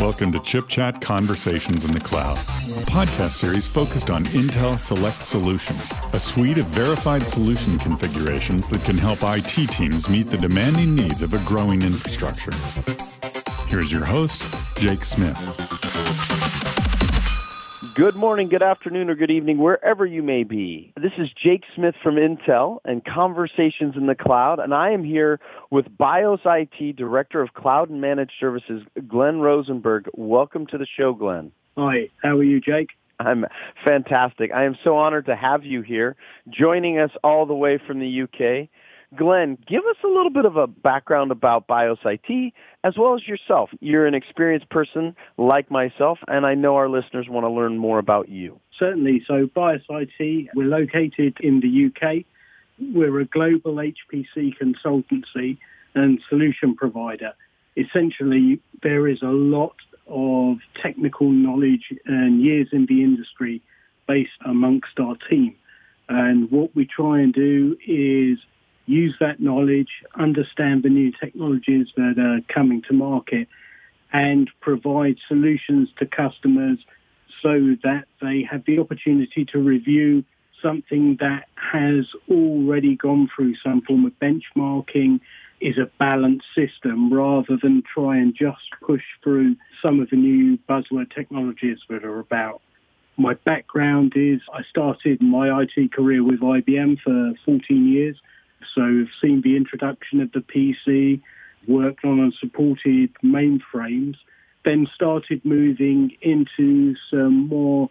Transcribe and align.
Welcome 0.00 0.32
to 0.32 0.40
Chip 0.40 0.66
Chat 0.66 1.02
Conversations 1.02 1.84
in 1.84 1.92
the 1.92 2.00
Cloud, 2.00 2.38
a 2.38 2.86
podcast 2.88 3.32
series 3.32 3.66
focused 3.66 4.08
on 4.08 4.24
Intel 4.24 4.80
Select 4.80 5.22
Solutions, 5.22 5.92
a 6.14 6.18
suite 6.18 6.56
of 6.56 6.64
verified 6.68 7.26
solution 7.26 7.78
configurations 7.78 8.66
that 8.68 8.82
can 8.84 8.96
help 8.96 9.18
IT 9.22 9.68
teams 9.68 10.08
meet 10.08 10.30
the 10.30 10.38
demanding 10.38 10.94
needs 10.94 11.20
of 11.20 11.34
a 11.34 11.38
growing 11.40 11.82
infrastructure. 11.82 12.54
Here's 13.66 13.92
your 13.92 14.06
host, 14.06 14.42
Jake 14.78 15.04
Smith. 15.04 16.59
Good 17.94 18.14
morning, 18.14 18.48
good 18.48 18.62
afternoon, 18.62 19.10
or 19.10 19.16
good 19.16 19.32
evening, 19.32 19.58
wherever 19.58 20.06
you 20.06 20.22
may 20.22 20.44
be. 20.44 20.92
This 20.96 21.12
is 21.18 21.28
Jake 21.32 21.64
Smith 21.74 21.96
from 22.02 22.16
Intel 22.16 22.78
and 22.84 23.04
Conversations 23.04 23.96
in 23.96 24.06
the 24.06 24.14
Cloud, 24.14 24.60
and 24.60 24.72
I 24.72 24.90
am 24.90 25.02
here 25.02 25.40
with 25.70 25.86
BIOS 25.98 26.40
IT 26.44 26.96
Director 26.96 27.42
of 27.42 27.52
Cloud 27.54 27.90
and 27.90 28.00
Managed 28.00 28.34
Services, 28.38 28.82
Glenn 29.08 29.40
Rosenberg. 29.40 30.08
Welcome 30.14 30.66
to 30.68 30.78
the 30.78 30.86
show, 30.86 31.14
Glenn. 31.14 31.50
Hi, 31.76 32.08
how 32.22 32.36
are 32.36 32.44
you, 32.44 32.60
Jake? 32.60 32.90
I'm 33.18 33.44
fantastic. 33.84 34.52
I 34.52 34.64
am 34.64 34.76
so 34.84 34.96
honored 34.96 35.26
to 35.26 35.34
have 35.34 35.64
you 35.64 35.82
here, 35.82 36.16
joining 36.48 36.98
us 36.98 37.10
all 37.24 37.44
the 37.44 37.54
way 37.54 37.80
from 37.86 37.98
the 37.98 38.22
UK. 38.22 38.68
Glenn, 39.16 39.58
give 39.66 39.84
us 39.86 39.96
a 40.04 40.06
little 40.06 40.30
bit 40.30 40.44
of 40.44 40.56
a 40.56 40.68
background 40.68 41.32
about 41.32 41.66
BIOS 41.66 41.98
IT 42.04 42.52
as 42.84 42.96
well 42.96 43.14
as 43.14 43.26
yourself. 43.26 43.70
You're 43.80 44.06
an 44.06 44.14
experienced 44.14 44.68
person 44.68 45.16
like 45.36 45.70
myself, 45.70 46.18
and 46.28 46.46
I 46.46 46.54
know 46.54 46.76
our 46.76 46.88
listeners 46.88 47.28
want 47.28 47.44
to 47.44 47.50
learn 47.50 47.76
more 47.76 47.98
about 47.98 48.28
you. 48.28 48.60
Certainly. 48.78 49.24
So 49.26 49.46
BIOS 49.52 49.82
IT, 49.88 50.50
we're 50.54 50.68
located 50.68 51.38
in 51.40 51.60
the 51.60 51.86
UK. 51.86 52.24
We're 52.94 53.20
a 53.20 53.24
global 53.24 53.74
HPC 53.74 54.54
consultancy 54.56 55.58
and 55.94 56.20
solution 56.28 56.76
provider. 56.76 57.32
Essentially, 57.76 58.60
there 58.82 59.08
is 59.08 59.22
a 59.22 59.26
lot 59.26 59.74
of 60.06 60.58
technical 60.80 61.30
knowledge 61.30 61.92
and 62.06 62.40
years 62.40 62.68
in 62.72 62.86
the 62.86 63.02
industry 63.02 63.60
based 64.06 64.30
amongst 64.44 64.98
our 65.00 65.16
team. 65.28 65.56
And 66.08 66.50
what 66.50 66.74
we 66.74 66.86
try 66.86 67.20
and 67.20 67.32
do 67.32 67.76
is 67.86 68.38
use 68.90 69.14
that 69.20 69.40
knowledge, 69.40 70.02
understand 70.14 70.82
the 70.82 70.88
new 70.88 71.12
technologies 71.12 71.88
that 71.96 72.18
are 72.18 72.40
coming 72.52 72.82
to 72.82 72.92
market, 72.92 73.48
and 74.12 74.50
provide 74.60 75.16
solutions 75.28 75.88
to 75.98 76.06
customers 76.06 76.78
so 77.40 77.76
that 77.84 78.06
they 78.20 78.42
have 78.42 78.64
the 78.64 78.78
opportunity 78.80 79.44
to 79.44 79.58
review 79.58 80.24
something 80.60 81.16
that 81.20 81.46
has 81.54 82.06
already 82.28 82.96
gone 82.96 83.30
through 83.34 83.54
some 83.56 83.80
form 83.82 84.04
of 84.04 84.12
benchmarking, 84.18 85.20
is 85.60 85.78
a 85.78 85.90
balanced 85.98 86.46
system 86.54 87.12
rather 87.12 87.56
than 87.62 87.82
try 87.82 88.16
and 88.16 88.34
just 88.34 88.70
push 88.82 89.04
through 89.22 89.54
some 89.82 90.00
of 90.00 90.10
the 90.10 90.16
new 90.16 90.58
buzzword 90.68 91.14
technologies 91.14 91.78
that 91.88 92.04
are 92.04 92.18
about. 92.18 92.60
My 93.16 93.34
background 93.34 94.14
is 94.16 94.40
I 94.52 94.62
started 94.64 95.20
my 95.20 95.62
IT 95.62 95.92
career 95.92 96.24
with 96.24 96.40
IBM 96.40 97.00
for 97.00 97.34
14 97.44 97.86
years 97.86 98.16
so 98.74 98.82
we've 98.84 99.08
seen 99.20 99.40
the 99.42 99.56
introduction 99.56 100.20
of 100.20 100.32
the 100.32 100.40
PC, 100.40 101.20
worked 101.66 102.04
on 102.04 102.20
and 102.20 102.34
supported 102.34 103.12
mainframes, 103.22 104.16
then 104.64 104.86
started 104.94 105.44
moving 105.44 106.16
into 106.20 106.94
some 107.10 107.48
more 107.48 107.88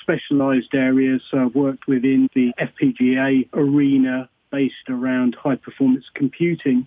specialized 0.00 0.74
areas. 0.74 1.22
So 1.30 1.38
I've 1.46 1.54
worked 1.54 1.86
within 1.86 2.28
the 2.34 2.52
FPGA 2.58 3.48
arena 3.52 4.28
based 4.50 4.88
around 4.88 5.34
high 5.34 5.56
performance 5.56 6.04
computing 6.14 6.86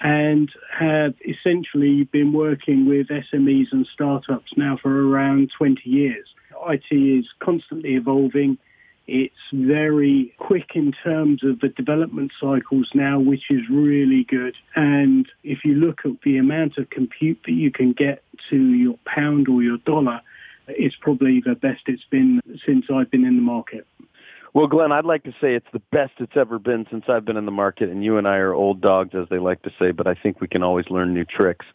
and 0.00 0.50
have 0.78 1.14
essentially 1.26 2.04
been 2.04 2.32
working 2.32 2.86
with 2.86 3.08
SMEs 3.08 3.72
and 3.72 3.86
startups 3.86 4.52
now 4.56 4.76
for 4.76 5.08
around 5.08 5.50
20 5.56 5.88
years. 5.88 6.26
IT 6.68 6.84
is 6.90 7.26
constantly 7.40 7.94
evolving. 7.94 8.58
It's 9.06 9.34
very 9.52 10.34
quick 10.38 10.70
in 10.74 10.92
terms 11.04 11.44
of 11.44 11.60
the 11.60 11.68
development 11.68 12.32
cycles 12.40 12.90
now, 12.92 13.20
which 13.20 13.44
is 13.50 13.62
really 13.70 14.24
good. 14.24 14.56
And 14.74 15.28
if 15.44 15.64
you 15.64 15.74
look 15.74 16.00
at 16.04 16.20
the 16.24 16.38
amount 16.38 16.76
of 16.78 16.90
compute 16.90 17.40
that 17.46 17.52
you 17.52 17.70
can 17.70 17.92
get 17.92 18.24
to 18.50 18.56
your 18.56 18.98
pound 19.04 19.48
or 19.48 19.62
your 19.62 19.78
dollar, 19.78 20.20
it's 20.68 20.96
probably 21.00 21.40
the 21.40 21.54
best 21.54 21.82
it's 21.86 22.04
been 22.10 22.40
since 22.66 22.86
I've 22.92 23.10
been 23.10 23.24
in 23.24 23.36
the 23.36 23.42
market. 23.42 23.86
Well, 24.54 24.66
Glenn, 24.66 24.90
I'd 24.90 25.04
like 25.04 25.22
to 25.24 25.32
say 25.40 25.54
it's 25.54 25.66
the 25.72 25.82
best 25.92 26.14
it's 26.18 26.36
ever 26.36 26.58
been 26.58 26.86
since 26.90 27.04
I've 27.08 27.26
been 27.26 27.36
in 27.36 27.44
the 27.44 27.52
market, 27.52 27.90
and 27.90 28.02
you 28.02 28.16
and 28.16 28.26
I 28.26 28.36
are 28.36 28.54
old 28.54 28.80
dogs, 28.80 29.14
as 29.14 29.28
they 29.28 29.38
like 29.38 29.60
to 29.62 29.70
say, 29.78 29.90
but 29.90 30.06
I 30.06 30.14
think 30.14 30.40
we 30.40 30.48
can 30.48 30.62
always 30.62 30.86
learn 30.88 31.12
new 31.12 31.26
tricks. 31.26 31.66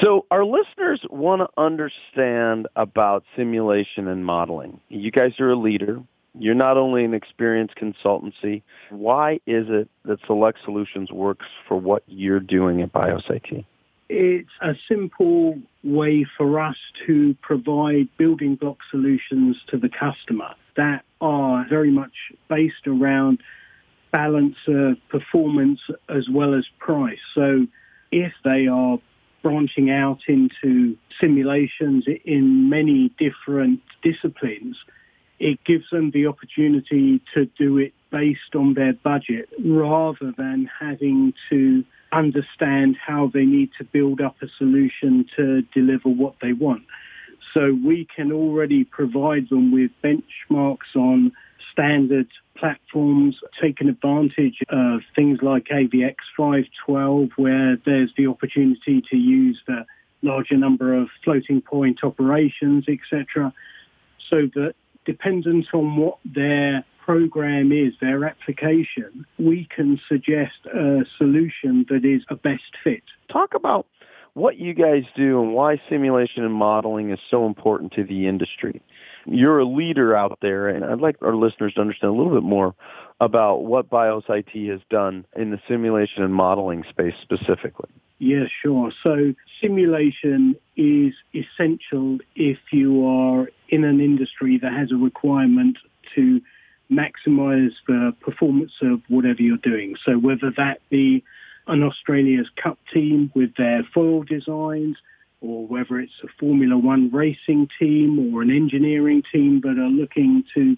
So 0.00 0.26
our 0.30 0.44
listeners 0.44 1.02
want 1.10 1.42
to 1.42 1.48
understand 1.60 2.66
about 2.76 3.24
simulation 3.36 4.08
and 4.08 4.24
modeling. 4.24 4.80
You 4.88 5.10
guys 5.10 5.38
are 5.38 5.50
a 5.50 5.56
leader. 5.56 6.00
You're 6.34 6.54
not 6.54 6.76
only 6.76 7.04
an 7.04 7.14
experienced 7.14 7.74
consultancy. 7.76 8.62
Why 8.90 9.34
is 9.46 9.66
it 9.68 9.88
that 10.04 10.18
Select 10.26 10.58
Solutions 10.64 11.10
works 11.10 11.46
for 11.66 11.78
what 11.78 12.02
you're 12.06 12.40
doing 12.40 12.82
at 12.82 12.92
BIOS 12.92 13.24
IT? 13.28 13.64
It's 14.08 14.50
a 14.62 14.74
simple 14.88 15.58
way 15.84 16.24
for 16.36 16.60
us 16.60 16.76
to 17.06 17.36
provide 17.42 18.08
building 18.16 18.54
block 18.54 18.78
solutions 18.90 19.58
to 19.68 19.76
the 19.76 19.88
customer 19.88 20.54
that 20.76 21.04
are 21.20 21.66
very 21.68 21.90
much 21.90 22.12
based 22.48 22.86
around 22.86 23.42
balance 24.10 24.56
of 24.66 24.96
performance 25.10 25.80
as 26.08 26.28
well 26.28 26.54
as 26.54 26.66
price. 26.78 27.18
So 27.34 27.66
if 28.10 28.32
they 28.44 28.66
are 28.66 28.98
branching 29.42 29.90
out 29.90 30.20
into 30.26 30.96
simulations 31.20 32.06
in 32.24 32.70
many 32.70 33.10
different 33.18 33.80
disciplines, 34.02 34.78
it 35.38 35.62
gives 35.64 35.90
them 35.90 36.10
the 36.10 36.26
opportunity 36.26 37.20
to 37.34 37.46
do 37.58 37.78
it 37.78 37.92
based 38.10 38.54
on 38.54 38.74
their 38.74 38.92
budget 38.92 39.48
rather 39.64 40.32
than 40.36 40.68
having 40.80 41.32
to 41.50 41.84
understand 42.12 42.96
how 42.96 43.30
they 43.32 43.44
need 43.44 43.70
to 43.78 43.84
build 43.84 44.20
up 44.20 44.36
a 44.42 44.48
solution 44.56 45.28
to 45.36 45.62
deliver 45.74 46.08
what 46.08 46.34
they 46.40 46.52
want. 46.52 46.82
So 47.54 47.72
we 47.84 48.06
can 48.14 48.32
already 48.32 48.84
provide 48.84 49.48
them 49.48 49.72
with 49.72 49.90
benchmarks 50.02 50.96
on 50.96 51.32
standard 51.72 52.28
platforms, 52.56 53.38
taking 53.60 53.88
advantage 53.88 54.58
of 54.68 55.00
things 55.14 55.40
like 55.42 55.66
AVX 55.66 56.16
512, 56.36 57.30
where 57.36 57.76
there's 57.84 58.12
the 58.16 58.26
opportunity 58.26 59.02
to 59.10 59.16
use 59.16 59.60
the 59.66 59.86
larger 60.22 60.56
number 60.56 60.94
of 60.94 61.08
floating 61.22 61.60
point 61.60 62.02
operations, 62.02 62.86
etc., 62.88 63.52
so 64.28 64.48
that 64.54 64.74
dependent 65.08 65.66
on 65.72 65.96
what 65.96 66.18
their 66.22 66.84
program 66.98 67.72
is, 67.72 67.94
their 67.98 68.26
application, 68.26 69.24
we 69.38 69.66
can 69.74 69.98
suggest 70.06 70.58
a 70.66 71.06
solution 71.16 71.86
that 71.88 72.04
is 72.04 72.22
a 72.28 72.36
best 72.36 72.76
fit. 72.84 73.02
Talk 73.32 73.54
about 73.54 73.86
what 74.34 74.58
you 74.58 74.74
guys 74.74 75.04
do 75.16 75.40
and 75.40 75.54
why 75.54 75.80
simulation 75.88 76.44
and 76.44 76.52
modeling 76.52 77.08
is 77.10 77.18
so 77.30 77.46
important 77.46 77.92
to 77.94 78.04
the 78.04 78.26
industry. 78.26 78.82
You're 79.24 79.60
a 79.60 79.64
leader 79.64 80.14
out 80.14 80.38
there, 80.42 80.68
and 80.68 80.84
I'd 80.84 81.00
like 81.00 81.16
our 81.22 81.34
listeners 81.34 81.72
to 81.74 81.80
understand 81.80 82.12
a 82.12 82.16
little 82.16 82.34
bit 82.34 82.42
more 82.42 82.74
about 83.18 83.64
what 83.64 83.88
BIOS 83.88 84.24
IT 84.28 84.68
has 84.70 84.80
done 84.90 85.24
in 85.34 85.50
the 85.50 85.60
simulation 85.66 86.22
and 86.22 86.34
modeling 86.34 86.84
space 86.90 87.14
specifically. 87.22 87.88
Yeah, 88.18 88.46
sure. 88.62 88.90
So 89.02 89.34
simulation 89.60 90.56
is 90.76 91.14
essential 91.34 92.18
if 92.34 92.58
you 92.72 93.06
are 93.06 93.48
in 93.68 93.84
an 93.84 94.00
industry 94.00 94.58
that 94.58 94.72
has 94.72 94.90
a 94.90 94.96
requirement 94.96 95.78
to 96.16 96.40
maximize 96.90 97.72
the 97.86 98.14
performance 98.20 98.72
of 98.82 99.02
whatever 99.08 99.42
you're 99.42 99.56
doing. 99.58 99.96
So 100.04 100.18
whether 100.18 100.50
that 100.56 100.80
be 100.88 101.22
an 101.68 101.82
Australia's 101.82 102.48
Cup 102.60 102.78
team 102.92 103.30
with 103.34 103.54
their 103.56 103.84
foil 103.94 104.22
designs, 104.24 104.96
or 105.40 105.66
whether 105.66 106.00
it's 106.00 106.20
a 106.24 106.28
Formula 106.40 106.76
One 106.76 107.10
racing 107.12 107.68
team 107.78 108.34
or 108.34 108.42
an 108.42 108.50
engineering 108.50 109.22
team 109.30 109.60
that 109.60 109.78
are 109.78 109.88
looking 109.88 110.42
to 110.54 110.76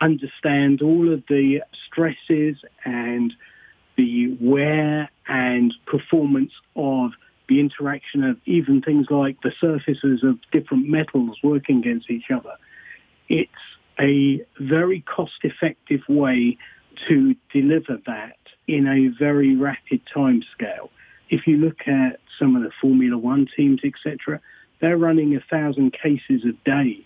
understand 0.00 0.82
all 0.82 1.12
of 1.12 1.22
the 1.28 1.62
stresses 1.86 2.56
and 2.84 3.32
the 4.00 4.34
wear 4.40 5.10
and 5.28 5.74
performance 5.84 6.52
of 6.74 7.10
the 7.50 7.60
interaction 7.60 8.24
of 8.24 8.38
even 8.46 8.80
things 8.80 9.08
like 9.10 9.36
the 9.42 9.52
surfaces 9.60 10.24
of 10.24 10.38
different 10.52 10.88
metals 10.88 11.36
working 11.42 11.78
against 11.78 12.10
each 12.10 12.30
other. 12.30 12.54
It's 13.28 13.50
a 13.98 14.42
very 14.58 15.00
cost-effective 15.02 16.00
way 16.08 16.56
to 17.08 17.34
deliver 17.52 17.98
that 18.06 18.38
in 18.66 18.86
a 18.86 19.08
very 19.18 19.54
rapid 19.54 20.00
time 20.06 20.42
scale. 20.54 20.90
If 21.28 21.46
you 21.46 21.58
look 21.58 21.86
at 21.86 22.20
some 22.38 22.56
of 22.56 22.62
the 22.62 22.70
Formula 22.80 23.18
One 23.18 23.46
teams, 23.54 23.80
etc., 23.84 24.40
they're 24.80 24.96
running 24.96 25.36
a 25.36 25.40
thousand 25.40 25.92
cases 25.92 26.42
a 26.46 26.52
day 26.64 27.04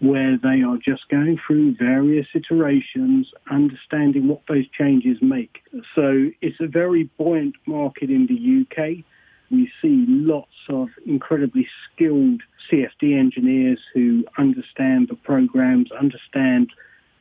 where 0.00 0.36
they 0.36 0.62
are 0.62 0.76
just 0.76 1.08
going 1.08 1.38
through 1.46 1.74
various 1.76 2.26
iterations, 2.34 3.32
understanding 3.50 4.28
what 4.28 4.42
those 4.46 4.68
changes 4.68 5.18
make. 5.22 5.62
So 5.94 6.30
it's 6.42 6.60
a 6.60 6.66
very 6.66 7.04
buoyant 7.18 7.54
market 7.66 8.10
in 8.10 8.26
the 8.26 8.62
UK. 8.62 9.04
We 9.50 9.70
see 9.80 10.04
lots 10.08 10.52
of 10.68 10.88
incredibly 11.06 11.66
skilled 11.84 12.42
CFD 12.70 13.18
engineers 13.18 13.80
who 13.94 14.24
understand 14.36 15.08
the 15.08 15.14
programs, 15.14 15.90
understand 15.92 16.70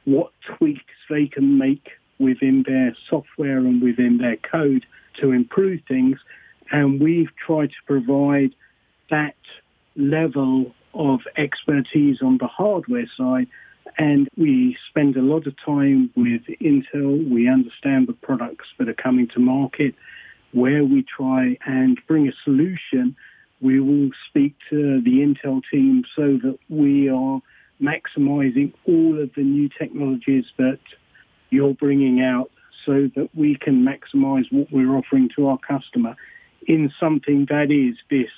what 0.03 0.31
tweaks 0.57 0.83
they 1.09 1.27
can 1.27 1.57
make 1.57 1.91
within 2.19 2.63
their 2.67 2.95
software 3.09 3.59
and 3.59 3.81
within 3.81 4.17
their 4.17 4.37
code 4.37 4.85
to 5.21 5.31
improve 5.31 5.81
things. 5.87 6.19
And 6.71 6.99
we've 6.99 7.33
tried 7.37 7.69
to 7.69 7.83
provide 7.85 8.53
that 9.09 9.35
level 9.95 10.73
of 10.95 11.21
expertise 11.37 12.21
on 12.21 12.37
the 12.37 12.47
hardware 12.47 13.07
side. 13.15 13.47
And 13.97 14.27
we 14.35 14.77
spend 14.89 15.15
a 15.15 15.21
lot 15.21 15.45
of 15.47 15.55
time 15.63 16.09
with 16.15 16.41
Intel. 16.61 17.29
We 17.29 17.47
understand 17.47 18.07
the 18.07 18.13
products 18.13 18.67
that 18.79 18.89
are 18.89 18.93
coming 18.93 19.27
to 19.29 19.39
market. 19.39 19.95
Where 20.51 20.83
we 20.83 21.03
try 21.03 21.57
and 21.65 21.99
bring 22.07 22.27
a 22.27 22.33
solution, 22.43 23.15
we 23.61 23.79
will 23.79 24.09
speak 24.29 24.55
to 24.69 25.01
the 25.01 25.19
Intel 25.19 25.61
team 25.71 26.03
so 26.15 26.39
that 26.43 26.57
we 26.69 27.09
are 27.09 27.41
maximizing 27.81 28.73
all 28.85 29.21
of 29.21 29.31
the 29.35 29.43
new 29.43 29.69
technologies 29.77 30.45
that 30.57 30.79
you're 31.49 31.73
bringing 31.73 32.21
out 32.21 32.49
so 32.85 33.09
that 33.15 33.29
we 33.33 33.55
can 33.55 33.85
maximize 33.85 34.45
what 34.51 34.71
we're 34.71 34.95
offering 34.95 35.29
to 35.35 35.47
our 35.47 35.57
customer 35.57 36.15
in 36.67 36.91
something 36.99 37.45
that 37.49 37.71
is 37.71 37.97
this 38.09 38.31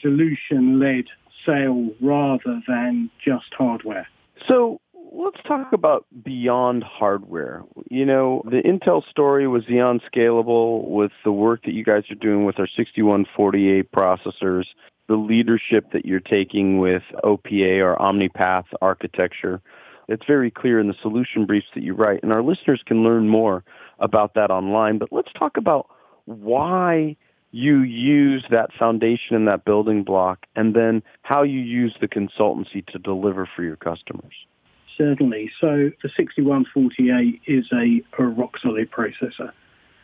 solution-led 0.00 1.04
sale 1.44 1.90
rather 2.00 2.60
than 2.66 3.10
just 3.24 3.52
hardware. 3.56 4.08
So 4.48 4.80
let's 5.12 5.40
talk 5.46 5.72
about 5.72 6.06
beyond 6.22 6.82
hardware. 6.82 7.62
You 7.90 8.04
know, 8.04 8.42
the 8.44 8.62
Intel 8.62 9.08
story 9.08 9.46
was 9.46 9.64
Xeon 9.64 10.00
Scalable 10.12 10.88
with 10.88 11.12
the 11.24 11.32
work 11.32 11.64
that 11.64 11.74
you 11.74 11.84
guys 11.84 12.04
are 12.10 12.16
doing 12.16 12.44
with 12.44 12.58
our 12.58 12.66
6148 12.66 13.90
processors, 13.92 14.64
the 15.06 15.16
leadership 15.16 15.92
that 15.92 16.04
you're 16.04 16.20
taking 16.20 16.78
with 16.78 17.02
OPA 17.22 17.78
or 17.80 17.96
OmniPath 17.96 18.64
architecture. 18.82 19.60
It's 20.08 20.26
very 20.26 20.50
clear 20.50 20.80
in 20.80 20.88
the 20.88 20.96
solution 21.00 21.46
briefs 21.46 21.68
that 21.74 21.82
you 21.82 21.94
write, 21.94 22.22
and 22.22 22.32
our 22.32 22.42
listeners 22.42 22.82
can 22.84 23.04
learn 23.04 23.28
more 23.28 23.64
about 24.00 24.34
that 24.34 24.50
online. 24.50 24.98
But 24.98 25.12
let's 25.12 25.32
talk 25.32 25.56
about 25.56 25.88
why 26.26 27.16
you 27.54 27.82
use 27.82 28.44
that 28.50 28.70
foundation 28.76 29.36
and 29.36 29.46
that 29.46 29.64
building 29.64 30.02
block, 30.02 30.44
and 30.56 30.74
then 30.74 31.04
how 31.22 31.44
you 31.44 31.60
use 31.60 31.94
the 32.00 32.08
consultancy 32.08 32.84
to 32.86 32.98
deliver 32.98 33.48
for 33.54 33.62
your 33.62 33.76
customers. 33.76 34.34
Certainly. 34.98 35.52
So 35.60 35.92
the 36.02 36.08
6148 36.16 37.42
is 37.46 37.66
a, 37.72 38.02
a 38.20 38.26
rock 38.26 38.58
solid 38.58 38.90
processor. 38.90 39.52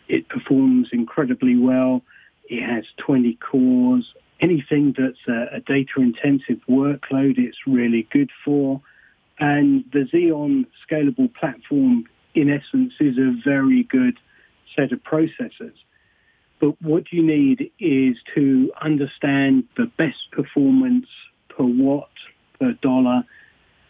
It 0.06 0.28
performs 0.28 0.90
incredibly 0.92 1.56
well. 1.56 2.02
It 2.48 2.64
has 2.64 2.84
20 2.98 3.36
cores. 3.50 4.14
Anything 4.40 4.94
that's 4.96 5.18
a, 5.26 5.56
a 5.56 5.60
data 5.60 5.94
intensive 5.96 6.60
workload, 6.68 7.34
it's 7.36 7.58
really 7.66 8.06
good 8.12 8.30
for. 8.44 8.80
And 9.40 9.84
the 9.92 10.08
Xeon 10.12 10.66
scalable 10.88 11.34
platform, 11.34 12.04
in 12.32 12.48
essence, 12.48 12.92
is 13.00 13.18
a 13.18 13.34
very 13.44 13.82
good 13.82 14.18
set 14.76 14.92
of 14.92 15.02
processors. 15.02 15.74
But 16.60 16.80
what 16.82 17.10
you 17.10 17.22
need 17.22 17.72
is 17.78 18.16
to 18.34 18.70
understand 18.80 19.64
the 19.76 19.86
best 19.96 20.30
performance 20.30 21.06
per 21.48 21.64
watt, 21.64 22.10
per 22.58 22.72
dollar, 22.82 23.24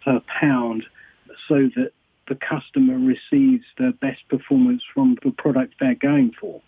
per 0.04 0.20
pound 0.40 0.84
so 1.48 1.68
that 1.76 1.92
the 2.28 2.36
customer 2.36 2.96
receives 2.96 3.64
the 3.76 3.92
best 4.00 4.26
performance 4.28 4.82
from 4.94 5.18
the 5.24 5.32
product 5.32 5.74
they're 5.80 5.96
going 5.96 6.32
for. 6.40 6.62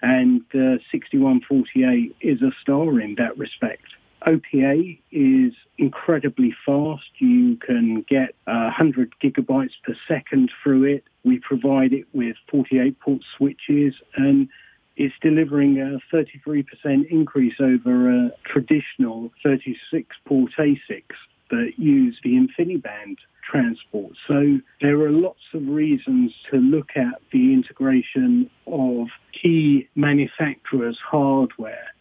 And 0.00 0.40
uh, 0.40 0.52
the 0.52 0.80
6148 0.90 2.16
is 2.20 2.42
a 2.42 2.50
star 2.60 3.00
in 3.00 3.14
that 3.16 3.36
respect. 3.38 3.84
OPA 4.26 4.98
is 5.12 5.52
incredibly 5.76 6.54
fast. 6.64 7.04
You 7.18 7.56
can 7.56 8.02
get 8.08 8.34
100 8.44 9.12
gigabytes 9.22 9.72
per 9.82 9.94
second 10.08 10.50
through 10.62 10.84
it. 10.84 11.04
We 11.24 11.38
provide 11.38 11.92
it 11.92 12.06
with 12.14 12.36
48 12.50 12.98
port 13.00 13.22
switches 13.36 13.94
and 14.16 14.48
it's 14.96 15.14
delivering 15.20 15.80
a 15.80 15.98
33% 16.14 16.64
increase 17.10 17.54
over 17.60 18.10
a 18.10 18.30
traditional 18.44 19.32
36 19.42 20.16
port 20.24 20.52
ASICs 20.58 21.16
that 21.50 21.72
use 21.76 22.18
the 22.22 22.34
InfiniBand 22.34 23.16
transport. 23.50 24.12
So 24.26 24.58
there 24.80 25.00
are 25.00 25.10
lots 25.10 25.42
of 25.52 25.68
reasons 25.68 26.32
to 26.50 26.56
look 26.56 26.90
at 26.96 27.20
the 27.32 27.52
integration 27.52 28.50
of 28.66 29.08
key 29.32 29.88
manufacturers' 29.94 30.98
hardware 30.98 31.94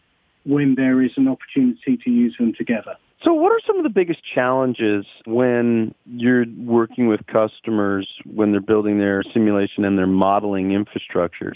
when 0.45 0.75
there 0.75 1.01
is 1.01 1.11
an 1.17 1.27
opportunity 1.27 1.97
to 1.97 2.09
use 2.09 2.35
them 2.37 2.53
together. 2.53 2.95
So, 3.23 3.31
what 3.33 3.53
are 3.53 3.61
some 3.65 3.77
of 3.77 3.83
the 3.83 3.89
biggest 3.89 4.19
challenges 4.23 5.05
when 5.25 5.95
you're 6.05 6.45
working 6.57 7.07
with 7.07 7.25
customers 7.25 8.05
when 8.25 8.51
they're 8.51 8.59
building 8.59 8.99
their 8.99 9.23
simulation 9.23 9.85
and 9.85 9.97
their 9.97 10.07
modeling 10.07 10.69
infrastructures? 10.69 11.55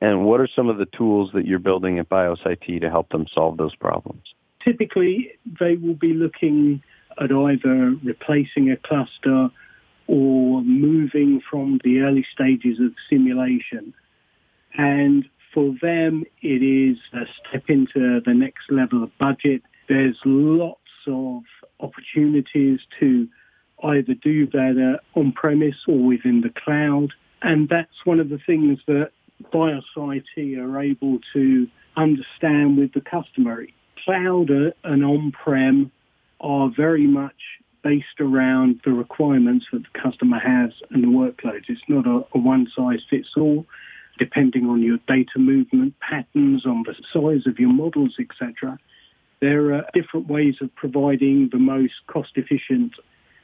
And 0.00 0.24
what 0.24 0.40
are 0.40 0.46
some 0.46 0.68
of 0.68 0.78
the 0.78 0.86
tools 0.86 1.30
that 1.34 1.44
you're 1.44 1.58
building 1.58 1.98
at 1.98 2.08
BIOS 2.08 2.38
IT 2.46 2.80
to 2.80 2.88
help 2.88 3.08
them 3.08 3.26
solve 3.34 3.56
those 3.56 3.74
problems? 3.74 4.22
Typically, 4.64 5.32
they 5.58 5.74
will 5.74 5.94
be 5.94 6.14
looking 6.14 6.82
at 7.20 7.32
either 7.32 7.96
replacing 8.04 8.70
a 8.70 8.76
cluster 8.76 9.50
or 10.06 10.62
moving 10.62 11.42
from 11.50 11.80
the 11.82 11.98
early 12.00 12.24
stages 12.32 12.78
of 12.78 12.92
simulation. 13.10 13.92
And 14.76 15.28
for 15.52 15.74
them, 15.82 16.24
it 16.42 16.62
is 16.62 16.98
a 17.12 17.26
step 17.40 17.64
into 17.68 18.20
the 18.24 18.34
next 18.34 18.70
level 18.70 19.02
of 19.02 19.10
budget. 19.18 19.62
There's 19.88 20.16
lots 20.24 20.78
of 21.08 21.42
opportunities 21.80 22.80
to 23.00 23.28
either 23.84 24.14
do 24.14 24.46
that 24.46 25.00
on-premise 25.14 25.76
or 25.86 25.98
within 25.98 26.40
the 26.40 26.50
cloud. 26.50 27.12
And 27.42 27.68
that's 27.68 28.04
one 28.04 28.20
of 28.20 28.28
the 28.28 28.38
things 28.38 28.78
that 28.86 29.10
BIOS 29.52 29.84
IT 29.96 30.58
are 30.58 30.80
able 30.80 31.18
to 31.32 31.68
understand 31.96 32.76
with 32.76 32.92
the 32.92 33.00
customer. 33.00 33.66
Cloud 34.04 34.50
and 34.84 35.04
on-prem 35.04 35.92
are 36.40 36.70
very 36.76 37.06
much 37.06 37.34
based 37.82 38.20
around 38.20 38.80
the 38.84 38.92
requirements 38.92 39.66
that 39.72 39.82
the 39.82 40.00
customer 40.00 40.38
has 40.38 40.72
and 40.90 41.02
the 41.02 41.08
workloads. 41.08 41.64
It's 41.68 41.80
not 41.88 42.06
a, 42.06 42.24
a 42.34 42.38
one-size-fits-all, 42.38 43.66
depending 44.18 44.68
on 44.68 44.82
your 44.82 44.98
data 45.06 45.38
movement 45.38 45.94
patterns, 46.00 46.66
on 46.66 46.84
the 46.84 46.94
size 47.12 47.46
of 47.46 47.58
your 47.58 47.72
models, 47.72 48.16
etc. 48.18 48.78
There 49.40 49.74
are 49.74 49.86
different 49.94 50.28
ways 50.28 50.56
of 50.60 50.74
providing 50.74 51.48
the 51.50 51.58
most 51.58 51.94
cost-efficient 52.06 52.92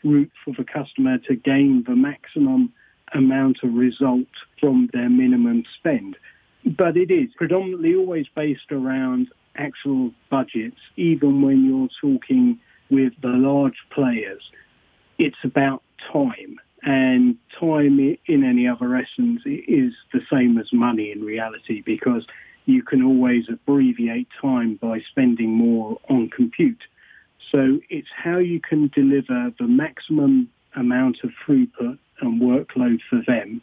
route 0.02 0.32
for 0.44 0.54
the 0.56 0.64
customer 0.64 1.18
to 1.18 1.36
gain 1.36 1.84
the 1.86 1.94
maximum 1.94 2.72
amount 3.12 3.58
of 3.62 3.74
result 3.74 4.26
from 4.60 4.90
their 4.92 5.08
minimum 5.08 5.64
spend. 5.78 6.16
But 6.64 6.96
it 6.96 7.10
is 7.10 7.30
predominantly 7.36 7.94
always 7.94 8.26
based 8.34 8.72
around 8.72 9.28
actual 9.56 10.12
budgets, 10.30 10.80
even 10.96 11.42
when 11.42 11.64
you're 11.64 11.88
talking 12.00 12.58
with 12.90 13.12
the 13.22 13.28
large 13.28 13.78
players, 13.90 14.42
it's 15.18 15.36
about 15.44 15.82
time. 16.12 16.58
And 16.82 17.36
time 17.58 18.18
in 18.26 18.44
any 18.44 18.68
other 18.68 18.94
essence 18.94 19.42
is 19.46 19.94
the 20.12 20.20
same 20.30 20.58
as 20.58 20.70
money 20.72 21.12
in 21.12 21.22
reality 21.22 21.80
because 21.80 22.26
you 22.66 22.82
can 22.82 23.02
always 23.02 23.44
abbreviate 23.48 24.28
time 24.40 24.76
by 24.76 25.00
spending 25.10 25.50
more 25.50 25.98
on 26.08 26.30
compute. 26.30 26.82
So 27.52 27.80
it's 27.90 28.08
how 28.14 28.38
you 28.38 28.60
can 28.60 28.90
deliver 28.94 29.52
the 29.58 29.66
maximum 29.66 30.48
amount 30.74 31.18
of 31.24 31.30
throughput 31.46 31.98
and 32.20 32.40
workload 32.40 33.00
for 33.08 33.22
them 33.26 33.60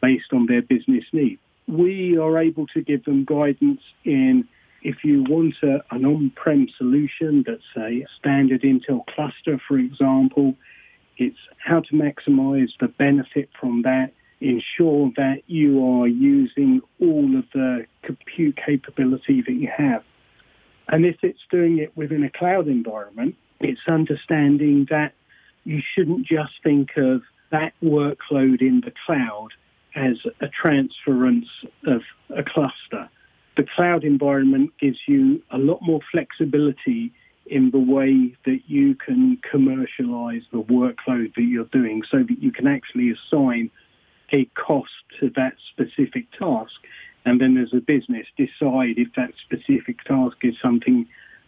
based 0.00 0.32
on 0.32 0.46
their 0.46 0.62
business 0.62 1.04
need. 1.12 1.38
We 1.66 2.16
are 2.16 2.38
able 2.38 2.66
to 2.68 2.82
give 2.82 3.04
them 3.04 3.24
guidance 3.24 3.80
in 4.04 4.46
if 4.82 5.02
you 5.02 5.24
want 5.24 5.56
a, 5.64 5.82
an 5.90 6.04
on-prem 6.04 6.68
solution 6.78 7.42
that's 7.44 7.62
a 7.76 8.06
standard 8.16 8.62
Intel 8.62 9.04
cluster, 9.06 9.60
for 9.66 9.78
example, 9.78 10.54
it's 11.16 11.38
how 11.58 11.80
to 11.80 11.92
maximize 11.94 12.70
the 12.78 12.88
benefit 12.88 13.48
from 13.58 13.82
that, 13.82 14.12
ensure 14.40 15.10
that 15.16 15.42
you 15.46 15.84
are 15.84 16.06
using 16.06 16.80
all 17.00 17.36
of 17.38 17.44
the 17.52 17.86
compute 18.02 18.56
capability 18.64 19.42
that 19.42 19.52
you 19.52 19.70
have. 19.74 20.02
And 20.88 21.04
if 21.04 21.16
it's 21.22 21.40
doing 21.50 21.78
it 21.78 21.96
within 21.96 22.22
a 22.22 22.30
cloud 22.30 22.68
environment, 22.68 23.34
it's 23.60 23.80
understanding 23.88 24.86
that 24.90 25.14
you 25.64 25.80
shouldn't 25.94 26.26
just 26.26 26.52
think 26.62 26.90
of 26.96 27.22
that 27.50 27.72
workload 27.82 28.60
in 28.60 28.82
the 28.84 28.92
cloud 29.04 29.48
as 29.94 30.18
a 30.40 30.48
transference 30.48 31.48
of 31.86 32.02
a 32.36 32.42
cluster 32.42 33.08
the 33.56 33.64
cloud 33.64 34.04
environment 34.04 34.70
gives 34.78 34.98
you 35.06 35.42
a 35.50 35.58
lot 35.58 35.80
more 35.82 36.00
flexibility 36.12 37.12
in 37.46 37.70
the 37.70 37.78
way 37.78 38.36
that 38.44 38.60
you 38.66 38.94
can 38.94 39.38
commercialize 39.50 40.42
the 40.52 40.62
workload 40.62 41.34
that 41.34 41.42
you're 41.42 41.64
doing 41.66 42.02
so 42.10 42.18
that 42.18 42.42
you 42.42 42.52
can 42.52 42.66
actually 42.66 43.10
assign 43.10 43.70
a 44.32 44.44
cost 44.54 44.92
to 45.20 45.30
that 45.36 45.54
specific 45.72 46.30
task. 46.32 46.74
and 47.24 47.40
then 47.40 47.56
as 47.56 47.72
a 47.72 47.80
business 47.80 48.26
decide 48.36 48.94
if 48.98 49.12
that 49.16 49.32
specific 49.44 50.02
task 50.04 50.36
is 50.42 50.54
something 50.62 51.06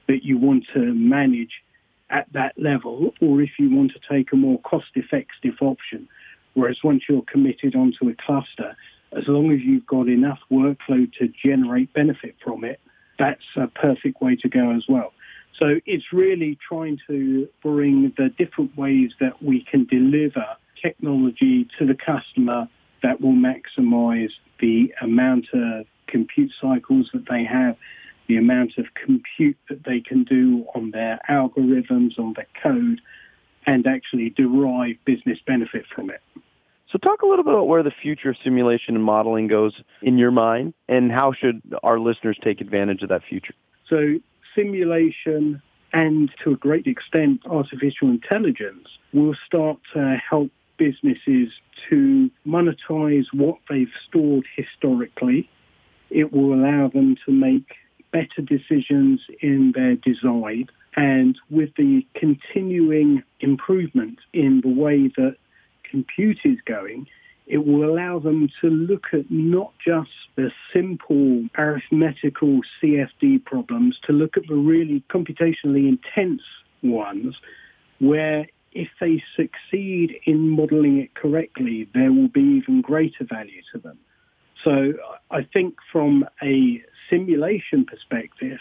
that 0.08 0.24
you 0.24 0.36
want 0.36 0.66
to 0.74 0.92
manage 0.92 1.62
at 2.10 2.26
that 2.32 2.58
level 2.58 3.14
or 3.20 3.40
if 3.40 3.50
you 3.58 3.70
want 3.70 3.92
to 3.92 4.00
take 4.08 4.32
a 4.32 4.36
more 4.36 4.58
cost-effective 4.62 5.54
option. 5.60 6.08
Whereas 6.54 6.78
once 6.82 7.04
you're 7.08 7.22
committed 7.22 7.76
onto 7.76 8.08
a 8.08 8.14
cluster, 8.14 8.76
as 9.12 9.28
long 9.28 9.52
as 9.52 9.60
you've 9.60 9.86
got 9.86 10.08
enough 10.08 10.40
workload 10.50 11.12
to 11.18 11.28
generate 11.44 11.92
benefit 11.92 12.34
from 12.42 12.64
it, 12.64 12.80
that's 13.18 13.44
a 13.56 13.68
perfect 13.68 14.20
way 14.20 14.36
to 14.36 14.48
go 14.48 14.72
as 14.72 14.84
well. 14.88 15.12
So 15.58 15.80
it's 15.86 16.12
really 16.12 16.58
trying 16.66 16.98
to 17.06 17.48
bring 17.62 18.12
the 18.16 18.28
different 18.30 18.76
ways 18.76 19.12
that 19.20 19.42
we 19.42 19.64
can 19.64 19.84
deliver 19.84 20.44
technology 20.82 21.68
to 21.78 21.86
the 21.86 21.94
customer 21.94 22.68
that 23.02 23.20
will 23.20 23.32
maximize 23.32 24.30
the 24.60 24.92
amount 25.00 25.46
of 25.52 25.86
compute 26.06 26.52
cycles 26.60 27.10
that 27.12 27.28
they 27.28 27.44
have, 27.44 27.76
the 28.28 28.36
amount 28.36 28.76
of 28.78 28.86
compute 28.94 29.56
that 29.68 29.84
they 29.84 30.00
can 30.00 30.24
do 30.24 30.66
on 30.74 30.90
their 30.90 31.18
algorithms, 31.28 32.18
on 32.18 32.34
their 32.34 32.46
code, 32.62 33.00
and 33.66 33.86
actually 33.86 34.30
derive 34.30 34.96
business 35.04 35.38
benefit 35.46 35.84
from 35.94 36.10
it. 36.10 36.20
So 36.90 36.98
talk 36.98 37.20
a 37.20 37.26
little 37.26 37.44
bit 37.44 37.52
about 37.52 37.68
where 37.68 37.82
the 37.82 37.90
future 37.90 38.30
of 38.30 38.36
simulation 38.42 38.94
and 38.94 39.04
modeling 39.04 39.46
goes 39.46 39.82
in 40.00 40.16
your 40.16 40.30
mind, 40.30 40.72
and 40.88 41.12
how 41.12 41.32
should 41.32 41.60
our 41.82 42.00
listeners 42.00 42.38
take 42.42 42.60
advantage 42.60 43.02
of 43.02 43.10
that 43.10 43.22
future? 43.28 43.54
So 43.88 44.18
simulation 44.54 45.62
and 45.92 46.30
to 46.44 46.52
a 46.52 46.56
great 46.56 46.86
extent 46.86 47.40
artificial 47.46 48.08
intelligence 48.08 48.88
will 49.12 49.34
start 49.46 49.78
to 49.94 50.16
help 50.28 50.50
businesses 50.78 51.52
to 51.90 52.30
monetize 52.46 53.26
what 53.32 53.58
they've 53.68 53.92
stored 54.06 54.46
historically. 54.56 55.48
It 56.10 56.32
will 56.32 56.54
allow 56.54 56.88
them 56.88 57.16
to 57.26 57.32
make 57.32 57.74
better 58.12 58.40
decisions 58.42 59.20
in 59.40 59.72
their 59.74 59.96
design. 59.96 60.68
And 60.96 61.38
with 61.50 61.74
the 61.76 62.06
continuing 62.14 63.22
improvement 63.40 64.18
in 64.32 64.62
the 64.62 64.70
way 64.70 65.08
that 65.16 65.36
compute 65.90 66.38
is 66.44 66.58
going, 66.66 67.06
it 67.46 67.66
will 67.66 67.88
allow 67.88 68.18
them 68.18 68.50
to 68.60 68.68
look 68.68 69.06
at 69.12 69.30
not 69.30 69.72
just 69.84 70.10
the 70.36 70.50
simple 70.72 71.46
arithmetical 71.58 72.60
CFD 72.80 73.44
problems, 73.44 73.98
to 74.04 74.12
look 74.12 74.36
at 74.36 74.46
the 74.48 74.54
really 74.54 75.02
computationally 75.10 75.88
intense 75.88 76.42
ones 76.82 77.36
where 78.00 78.46
if 78.78 78.88
they 79.00 79.20
succeed 79.34 80.20
in 80.24 80.50
modeling 80.50 80.98
it 80.98 81.12
correctly, 81.14 81.88
there 81.94 82.12
will 82.12 82.28
be 82.28 82.60
even 82.62 82.80
greater 82.80 83.24
value 83.24 83.60
to 83.72 83.78
them. 83.78 83.98
So 84.62 84.92
I 85.32 85.42
think 85.42 85.74
from 85.90 86.24
a 86.40 86.80
simulation 87.10 87.84
perspective 87.84 88.60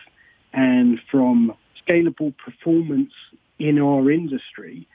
and 0.54 1.00
from 1.12 1.54
scalable 1.80 2.36
performance 2.36 3.14
in 3.60 3.80
our 3.80 4.10
industry, 4.10 4.88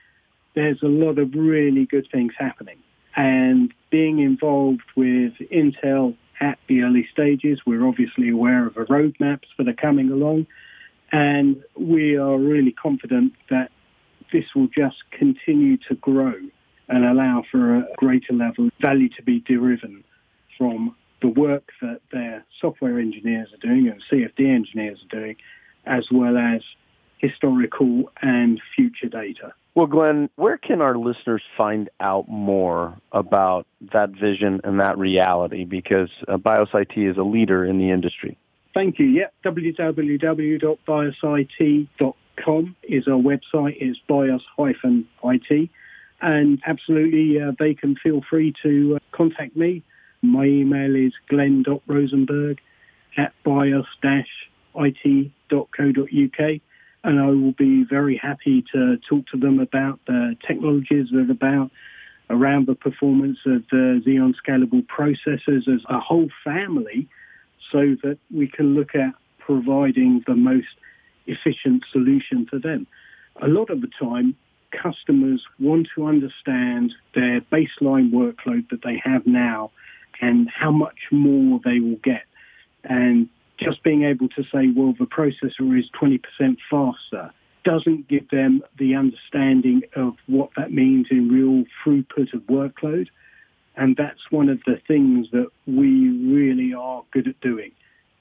there's 0.54 0.82
a 0.82 0.88
lot 0.88 1.20
of 1.20 1.34
really 1.34 1.86
good 1.86 2.08
things 2.10 2.32
happening. 2.36 2.78
And 3.14 3.72
being 3.90 4.18
involved 4.18 4.82
with 4.96 5.34
Intel 5.52 6.16
at 6.40 6.58
the 6.66 6.82
early 6.82 7.06
stages, 7.12 7.60
we're 7.64 7.86
obviously 7.86 8.28
aware 8.28 8.66
of 8.66 8.74
the 8.74 8.86
roadmaps 8.86 9.46
that 9.56 9.68
are 9.68 9.72
coming 9.86 10.10
along. 10.10 10.48
And 11.12 11.62
we 11.76 12.16
are 12.16 12.36
really 12.36 12.72
confident 12.72 13.34
that 13.50 13.70
this 14.32 14.44
will 14.54 14.68
just 14.68 14.96
continue 15.10 15.76
to 15.88 15.94
grow 15.96 16.34
and 16.88 17.04
allow 17.04 17.44
for 17.50 17.76
a 17.76 17.86
greater 17.96 18.32
level 18.32 18.66
of 18.66 18.72
value 18.80 19.08
to 19.10 19.22
be 19.22 19.40
driven 19.40 20.04
from 20.58 20.94
the 21.20 21.28
work 21.28 21.70
that 21.80 22.00
their 22.10 22.44
software 22.60 22.98
engineers 22.98 23.48
are 23.52 23.66
doing 23.66 23.88
and 23.88 24.02
CFD 24.10 24.54
engineers 24.54 25.02
are 25.04 25.20
doing, 25.20 25.36
as 25.86 26.08
well 26.10 26.36
as 26.36 26.62
historical 27.18 28.10
and 28.20 28.60
future 28.74 29.08
data. 29.08 29.54
Well, 29.74 29.86
Glenn, 29.86 30.28
where 30.36 30.58
can 30.58 30.82
our 30.82 30.98
listeners 30.98 31.42
find 31.56 31.88
out 32.00 32.28
more 32.28 32.98
about 33.12 33.66
that 33.92 34.10
vision 34.10 34.60
and 34.64 34.80
that 34.80 34.98
reality? 34.98 35.64
Because 35.64 36.10
uh, 36.28 36.36
BIOS-IT 36.36 36.92
is 36.96 37.16
a 37.16 37.22
leader 37.22 37.64
in 37.64 37.78
the 37.78 37.90
industry. 37.90 38.36
Thank 38.74 38.98
you. 38.98 39.06
Yeah, 39.06 39.26
www.biosit.com 42.36 42.76
is 42.82 43.08
our 43.08 43.14
website. 43.14 43.76
It's 43.80 43.98
bios-it. 44.08 45.70
And 46.20 46.62
absolutely, 46.66 47.40
uh, 47.40 47.52
they 47.58 47.74
can 47.74 47.96
feel 47.96 48.22
free 48.28 48.54
to 48.62 48.96
uh, 48.96 48.98
contact 49.10 49.56
me. 49.56 49.82
My 50.22 50.44
email 50.44 50.94
is 50.94 51.12
glenn.rosenberg 51.28 52.60
at 53.16 53.32
bios-it.co.uk 53.44 54.20
and 57.04 57.20
I 57.20 57.26
will 57.26 57.52
be 57.52 57.82
very 57.82 58.16
happy 58.16 58.64
to 58.72 58.96
talk 58.98 59.26
to 59.32 59.36
them 59.36 59.58
about 59.58 59.98
the 60.06 60.36
technologies 60.46 61.08
that 61.10 61.28
are 61.28 61.32
about 61.32 61.72
around 62.30 62.68
the 62.68 62.76
performance 62.76 63.38
of 63.44 63.64
the 63.70 64.00
Xeon 64.06 64.34
scalable 64.40 64.86
processors 64.86 65.66
as 65.66 65.80
a 65.88 65.98
whole 65.98 66.28
family 66.44 67.08
so 67.72 67.96
that 68.04 68.18
we 68.32 68.46
can 68.46 68.76
look 68.76 68.94
at 68.94 69.12
providing 69.40 70.22
the 70.28 70.36
most 70.36 70.68
efficient 71.26 71.84
solution 71.90 72.46
for 72.46 72.58
them. 72.58 72.86
A 73.40 73.48
lot 73.48 73.70
of 73.70 73.80
the 73.80 73.90
time, 73.98 74.36
customers 74.70 75.44
want 75.58 75.88
to 75.94 76.06
understand 76.06 76.94
their 77.14 77.40
baseline 77.40 78.10
workload 78.10 78.68
that 78.70 78.82
they 78.82 79.00
have 79.04 79.26
now 79.26 79.70
and 80.20 80.48
how 80.48 80.70
much 80.70 80.98
more 81.10 81.60
they 81.64 81.80
will 81.80 81.98
get. 82.02 82.24
And 82.84 83.28
just 83.58 83.82
being 83.82 84.04
able 84.04 84.28
to 84.30 84.42
say, 84.44 84.72
well, 84.74 84.94
the 84.98 85.06
processor 85.06 85.78
is 85.78 85.88
20% 86.00 86.20
faster 86.70 87.32
doesn't 87.64 88.08
give 88.08 88.28
them 88.30 88.62
the 88.78 88.94
understanding 88.94 89.82
of 89.94 90.14
what 90.26 90.50
that 90.56 90.72
means 90.72 91.06
in 91.10 91.28
real 91.28 91.64
throughput 91.84 92.34
of 92.34 92.40
workload. 92.42 93.06
And 93.76 93.96
that's 93.96 94.30
one 94.30 94.48
of 94.48 94.60
the 94.66 94.80
things 94.88 95.28
that 95.32 95.48
we 95.66 96.08
really 96.08 96.74
are 96.74 97.04
good 97.12 97.28
at 97.28 97.40
doing. 97.40 97.72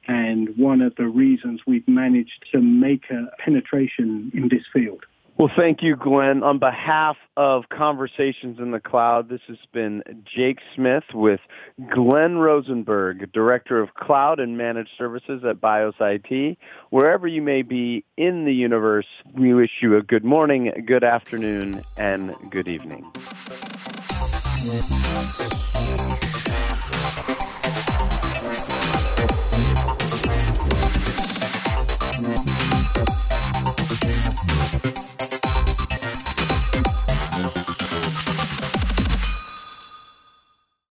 And 0.08 0.50
one 0.58 0.82
of 0.82 0.96
the 0.96 1.08
reasons 1.08 1.62
we've 1.68 1.88
managed 1.88 2.46
to 2.52 2.60
make 2.60 3.10
a 3.12 3.28
penetration 3.44 4.32
in 4.34 4.50
this 4.50 4.64
field. 4.74 5.06
Well, 5.38 5.50
thank 5.58 5.82
you, 5.82 5.96
Glenn. 5.96 6.44
On 6.44 6.60
behalf 6.60 7.18
of 7.36 7.70
Conversations 7.70 8.60
in 8.60 8.70
the 8.70 8.80
Cloud, 8.80 9.28
this 9.28 9.42
has 9.48 9.58
been 9.74 10.04
Jake 10.24 10.60
Smith 10.76 11.06
with 11.16 11.40
Glenn 11.90 12.38
Rosenberg, 12.38 13.32
Director 13.32 13.80
of 13.80 13.96
Cloud 13.96 14.40
and 14.40 14.56
Managed 14.56 14.92
Services 15.00 15.44
at 15.44 15.60
BIOS 15.60 15.96
IT. 16.00 16.60
Wherever 16.92 17.28
you 17.28 17.42
may 17.42 17.64
be 17.64 18.06
in 18.18 18.46
the 18.46 18.54
universe, 18.54 19.08
we 19.34 19.52
wish 19.54 19.72
you 19.82 19.98
a 19.98 20.04
good 20.04 20.24
morning, 20.24 20.72
good 20.86 21.04
afternoon, 21.04 21.84
and 21.98 22.36
good 22.52 22.68
evening. 22.68 23.10